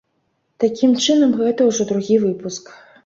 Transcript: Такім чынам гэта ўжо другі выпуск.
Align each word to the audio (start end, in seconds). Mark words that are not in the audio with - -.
Такім 0.63 0.95
чынам 1.05 1.35
гэта 1.41 1.67
ўжо 1.69 1.87
другі 1.91 2.17
выпуск. 2.25 2.65